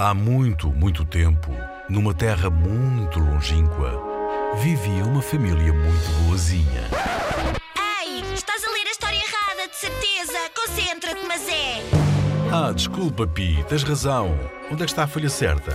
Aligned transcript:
Há 0.00 0.14
muito, 0.14 0.70
muito 0.70 1.04
tempo, 1.04 1.50
numa 1.88 2.14
terra 2.14 2.48
muito 2.48 3.18
longínqua, 3.18 4.00
vivia 4.62 5.04
uma 5.04 5.20
família 5.20 5.72
muito 5.72 6.24
boazinha. 6.24 6.84
Ei, 8.00 8.22
estás 8.32 8.62
a 8.62 8.70
ler 8.70 8.86
a 8.86 8.90
história 8.92 9.16
errada, 9.16 9.68
de 9.68 9.76
certeza. 9.76 10.38
Concentra-te, 10.54 11.26
mas 11.26 11.48
é. 11.48 11.82
Ah, 12.52 12.70
desculpa, 12.72 13.26
Pi, 13.26 13.64
tens 13.68 13.82
razão. 13.82 14.38
Onde 14.70 14.84
é 14.84 14.86
que 14.86 14.92
está 14.92 15.02
a 15.02 15.08
folha 15.08 15.28
certa? 15.28 15.74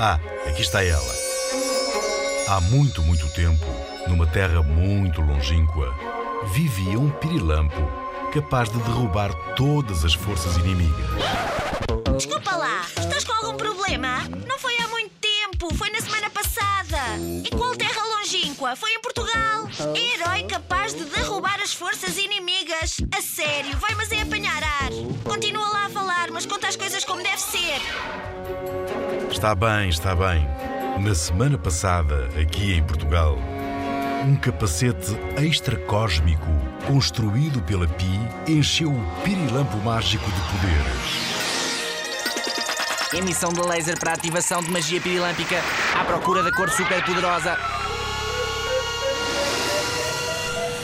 Ah, 0.00 0.18
aqui 0.48 0.62
está 0.62 0.82
ela. 0.82 1.12
Há 2.48 2.58
muito, 2.62 3.02
muito 3.02 3.28
tempo, 3.34 3.66
numa 4.08 4.26
terra 4.26 4.62
muito 4.62 5.20
longínqua, 5.20 5.94
vivia 6.54 6.98
um 6.98 7.10
pirilampo 7.10 7.82
capaz 8.32 8.70
de 8.70 8.78
derrubar 8.78 9.30
todas 9.56 10.06
as 10.06 10.14
forças 10.14 10.56
inimigas. 10.56 11.60
Desculpa 12.20 12.54
lá, 12.54 12.82
estás 12.98 13.24
com 13.24 13.32
algum 13.32 13.56
problema? 13.56 14.18
Não 14.46 14.58
foi 14.58 14.76
há 14.76 14.88
muito 14.88 15.10
tempo, 15.18 15.74
foi 15.74 15.88
na 15.88 16.02
semana 16.02 16.28
passada. 16.28 17.16
E 17.42 17.48
qual 17.48 17.74
terra 17.74 18.02
longínqua? 18.18 18.76
Foi 18.76 18.92
em 18.92 19.00
Portugal. 19.00 19.66
Herói 19.96 20.42
capaz 20.42 20.92
de 20.92 21.04
derrubar 21.04 21.58
as 21.62 21.72
forças 21.72 22.18
inimigas. 22.18 22.98
A 23.16 23.22
sério, 23.22 23.74
vai 23.78 23.94
mas 23.94 24.12
é 24.12 24.20
apanhar 24.20 24.62
ar. 24.62 24.90
Continua 25.24 25.66
lá 25.70 25.86
a 25.86 25.88
falar, 25.88 26.30
mas 26.30 26.44
conta 26.44 26.68
as 26.68 26.76
coisas 26.76 27.06
como 27.06 27.22
deve 27.22 27.40
ser. 27.40 27.80
Está 29.30 29.54
bem, 29.54 29.88
está 29.88 30.14
bem. 30.14 30.46
Na 31.02 31.14
semana 31.14 31.56
passada, 31.56 32.28
aqui 32.38 32.74
em 32.74 32.84
Portugal, 32.84 33.38
um 34.26 34.36
capacete 34.36 35.16
extracósmico 35.42 36.44
construído 36.86 37.62
pela 37.62 37.88
Pi 37.88 38.20
encheu 38.46 38.92
o 38.92 39.22
pirilampo 39.24 39.78
mágico 39.78 40.30
de 40.30 40.40
poderes. 40.42 41.39
Emissão 43.12 43.52
de 43.52 43.60
laser 43.60 43.98
para 43.98 44.12
ativação 44.12 44.62
de 44.62 44.70
magia 44.70 45.00
pirilâmpica 45.00 45.56
à 45.98 46.04
procura 46.04 46.42
da 46.42 46.52
cor 46.52 46.70
super 46.70 47.04
poderosa. 47.04 47.56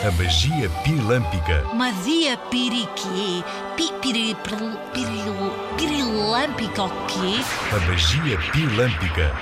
A 0.06 0.10
magia 0.10 0.68
pirilâmpica 0.84 1.64
Magia 1.74 2.36
piriquê? 2.50 3.44
Pi, 3.76 3.92
piri, 4.02 4.36
piril, 4.44 4.76
piril, 4.92 5.52
pirilâmpica 5.76 6.82
o 6.84 6.90
quê? 7.06 7.42
A 7.74 7.80
magia 7.88 8.38
pirilâmpica 8.52 9.32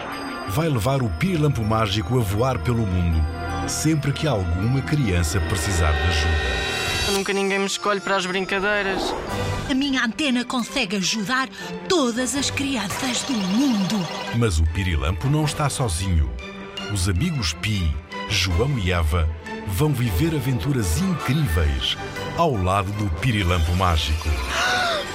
vai 0.49 0.69
levar 0.69 1.03
o 1.03 1.09
pirilampo 1.09 1.63
mágico 1.65 2.19
a 2.19 2.23
voar 2.23 2.59
pelo 2.59 2.87
mundo 2.87 3.25
sempre 3.69 4.13
que 4.13 4.29
alguma 4.29 4.83
criança 4.83 5.41
precisar 5.41 5.93
de 5.93 6.03
ajuda. 6.03 6.84
Nunca 7.13 7.33
ninguém 7.33 7.59
me 7.59 7.67
escolhe 7.67 8.01
para 8.01 8.17
as 8.17 8.27
brincadeiras. 8.27 9.15
A 9.71 9.75
minha 9.75 10.05
antena 10.05 10.45
consegue 10.45 10.97
ajudar 10.97 11.49
todas 11.89 12.35
as 12.35 12.51
crianças 12.51 13.23
do 13.23 13.33
mundo. 13.33 13.97
Mas 14.37 14.59
o 14.59 14.65
pirilampo 14.65 15.29
não 15.29 15.45
está 15.45 15.69
sozinho. 15.69 16.31
Os 16.93 17.09
amigos 17.09 17.53
Pi, 17.55 17.95
João 18.29 18.79
e 18.79 18.93
Eva 18.93 19.29
vão 19.67 19.93
viver 19.93 20.35
aventuras 20.35 20.99
incríveis 20.99 21.97
ao 22.37 22.55
lado 22.57 22.93
do 22.93 23.09
pirilampo 23.21 23.73
mágico. 23.75 24.29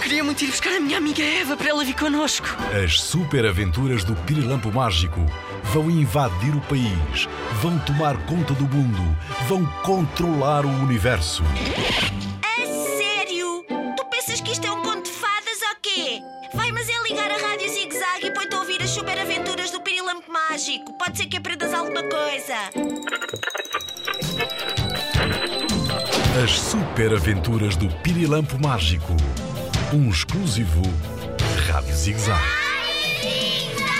Queria 0.01 0.23
muito 0.23 0.43
ir 0.43 0.47
buscar 0.47 0.73
a 0.73 0.79
minha 0.79 0.97
amiga 0.97 1.21
Eva 1.21 1.57
para 1.57 1.69
ela 1.69 1.83
vir 1.83 1.93
connosco. 1.93 2.47
As 2.83 2.99
super 3.01 3.45
aventuras 3.45 4.03
do 4.03 4.15
Pirilampo 4.15 4.71
Mágico 4.71 5.19
vão 5.65 5.89
invadir 5.89 6.55
o 6.55 6.61
país, 6.61 7.27
vão 7.61 7.77
tomar 7.79 8.17
conta 8.25 8.53
do 8.53 8.63
mundo, 8.63 9.17
vão 9.47 9.65
controlar 9.83 10.65
o 10.65 10.69
universo. 10.69 11.43
A 12.41 12.65
sério? 12.97 13.65
Tu 13.95 14.05
pensas 14.05 14.41
que 14.41 14.51
isto 14.51 14.65
é 14.65 14.71
um 14.71 14.81
conto 14.81 15.03
de 15.03 15.11
fadas 15.11 15.61
ou 15.69 15.75
quê? 15.81 16.21
Vai 16.53 16.71
mas 16.71 16.87
é 16.89 17.03
ligar 17.03 17.29
a 17.29 17.37
rádio 17.37 17.69
Zig 17.69 17.93
Zag 17.93 18.25
e 18.25 18.31
põe-te 18.31 18.55
a 18.55 18.59
ouvir 18.59 18.81
as 18.81 18.89
super 18.89 19.19
aventuras 19.19 19.69
do 19.69 19.81
Pirilampo 19.81 20.31
Mágico. 20.31 20.97
Pode 20.97 21.17
ser 21.17 21.27
que 21.27 21.37
aprendas 21.37 21.73
alguma 21.73 22.01
coisa. 22.03 22.55
As 26.43 26.51
super 26.51 27.13
aventuras 27.13 27.75
do 27.75 27.89
Pirilampo 28.01 28.57
Mágico. 28.59 29.15
Um 29.91 30.09
exclusivo 30.09 30.83
Rádio 31.67 31.95
Zig 31.95 32.19
Zag. 32.19 32.39
Zig 33.21 33.75
Zag! 33.75 33.98